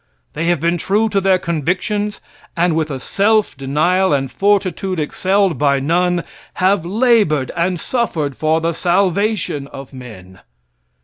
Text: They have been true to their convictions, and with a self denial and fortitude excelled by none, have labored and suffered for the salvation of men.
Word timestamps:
They 0.33 0.45
have 0.45 0.59
been 0.59 0.79
true 0.79 1.09
to 1.09 1.21
their 1.21 1.37
convictions, 1.37 2.21
and 2.57 2.75
with 2.75 2.89
a 2.89 2.99
self 2.99 3.55
denial 3.55 4.13
and 4.13 4.31
fortitude 4.31 4.99
excelled 4.99 5.59
by 5.59 5.79
none, 5.79 6.23
have 6.55 6.83
labored 6.87 7.51
and 7.55 7.79
suffered 7.79 8.35
for 8.35 8.59
the 8.61 8.73
salvation 8.73 9.67
of 9.67 9.93
men. 9.93 10.39